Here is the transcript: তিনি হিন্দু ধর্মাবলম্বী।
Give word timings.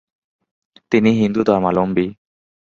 তিনি 0.91 1.09
হিন্দু 1.21 1.41
ধর্মাবলম্বী। 1.43 2.07